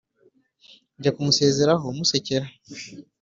njya 0.97 1.11
kumusezeraho 1.15 1.85
musekera, 1.97 2.45